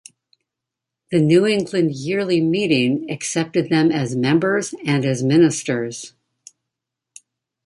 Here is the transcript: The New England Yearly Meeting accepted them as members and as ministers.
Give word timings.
The 1.11 1.19
New 1.21 1.45
England 1.45 1.91
Yearly 1.91 2.41
Meeting 2.41 3.07
accepted 3.11 3.69
them 3.69 3.91
as 3.91 4.15
members 4.15 4.73
and 4.83 5.05
as 5.05 5.21
ministers. 5.21 6.13